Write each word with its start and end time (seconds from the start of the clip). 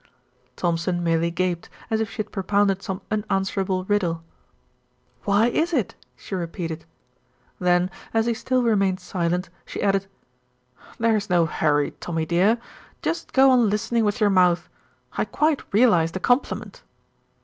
Thompson 0.55 1.03
merely 1.03 1.29
gaped, 1.29 1.69
as 1.91 1.99
if 2.01 2.09
she 2.09 2.23
had 2.23 2.31
propounded 2.31 2.81
some 2.81 3.01
unanswerable 3.11 3.83
riddle. 3.83 4.23
"Why 5.25 5.45
is 5.45 5.73
it?" 5.73 5.93
she 6.15 6.33
repeated. 6.33 6.85
Then 7.59 7.91
as 8.11 8.25
he 8.25 8.33
still 8.33 8.63
remained 8.63 8.99
silent 8.99 9.51
she 9.63 9.83
added, 9.83 10.07
"There's 10.97 11.29
no 11.29 11.45
hurry, 11.45 11.91
Tommy 11.99 12.25
dear; 12.25 12.57
just 13.03 13.31
go 13.31 13.51
on 13.51 13.69
listening 13.69 14.03
with 14.03 14.19
your 14.19 14.31
mouth. 14.31 14.67
I 15.19 15.23
quite 15.23 15.71
realise 15.71 16.09
the 16.09 16.19
compliment." 16.19 16.81